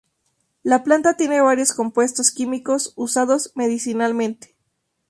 [0.63, 4.55] La planta tiene varios compuestos químicos usados medicinalmente.